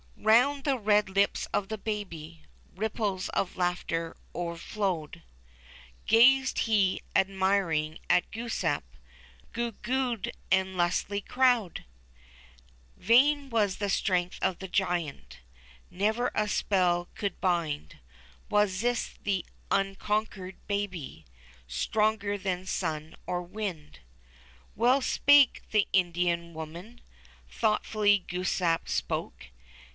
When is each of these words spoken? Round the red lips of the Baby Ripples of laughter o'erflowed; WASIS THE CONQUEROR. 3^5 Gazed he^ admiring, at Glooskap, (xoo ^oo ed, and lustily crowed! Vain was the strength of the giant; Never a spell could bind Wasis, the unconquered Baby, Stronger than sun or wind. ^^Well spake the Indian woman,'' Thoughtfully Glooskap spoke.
Round 0.17 0.63
the 0.63 0.77
red 0.79 1.09
lips 1.09 1.47
of 1.53 1.67
the 1.69 1.77
Baby 1.79 2.43
Ripples 2.75 3.29
of 3.29 3.55
laughter 3.55 4.15
o'erflowed; 4.35 5.21
WASIS 5.21 5.23
THE 5.43 5.43
CONQUEROR. 5.43 6.05
3^5 6.05 6.07
Gazed 6.07 6.57
he^ 6.57 6.99
admiring, 7.15 7.99
at 8.09 8.31
Glooskap, 8.31 8.83
(xoo 9.53 9.71
^oo 9.73 10.27
ed, 10.27 10.31
and 10.51 10.77
lustily 10.77 11.21
crowed! 11.21 11.85
Vain 12.97 13.49
was 13.49 13.77
the 13.77 13.89
strength 13.89 14.37
of 14.41 14.57
the 14.59 14.67
giant; 14.67 15.39
Never 15.91 16.31
a 16.33 16.47
spell 16.47 17.07
could 17.13 17.39
bind 17.41 17.97
Wasis, 18.49 19.15
the 19.23 19.45
unconquered 19.69 20.55
Baby, 20.67 21.25
Stronger 21.67 22.37
than 22.39 22.65
sun 22.65 23.15
or 23.27 23.41
wind. 23.41 23.99
^^Well 24.77 25.01
spake 25.03 25.61
the 25.71 25.87
Indian 25.93 26.53
woman,'' 26.55 27.01
Thoughtfully 27.49 28.23
Glooskap 28.27 28.87
spoke. 28.89 29.47